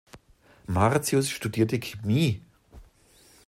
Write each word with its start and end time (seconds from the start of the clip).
Martius 0.65 1.29
studierte 1.29 1.77
Chemie. 1.77 2.41